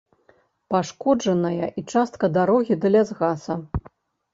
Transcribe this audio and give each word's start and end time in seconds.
Пашкоджаная 0.75 1.67
і 1.69 1.81
частка 1.95 2.33
дарогі 2.41 2.73
да 2.83 2.87
лясгаса. 2.99 3.65